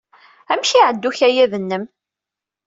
[0.51, 1.83] Amek ay iɛedda ukayad-nnem?